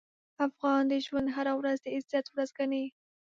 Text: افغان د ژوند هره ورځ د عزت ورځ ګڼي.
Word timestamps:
افغان 0.47 0.81
د 0.91 0.93
ژوند 1.05 1.27
هره 1.35 1.53
ورځ 1.59 1.77
د 1.81 1.87
عزت 1.95 2.25
ورځ 2.29 2.49
ګڼي. 2.57 2.85